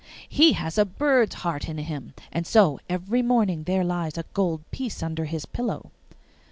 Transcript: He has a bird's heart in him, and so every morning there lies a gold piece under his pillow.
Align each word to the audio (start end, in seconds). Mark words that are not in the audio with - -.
He 0.29 0.53
has 0.53 0.79
a 0.79 0.85
bird's 0.85 1.35
heart 1.45 1.69
in 1.69 1.77
him, 1.77 2.15
and 2.31 2.47
so 2.47 2.79
every 2.89 3.21
morning 3.21 3.65
there 3.65 3.83
lies 3.83 4.17
a 4.17 4.25
gold 4.33 4.61
piece 4.71 5.03
under 5.03 5.25
his 5.25 5.45
pillow. 5.45 5.91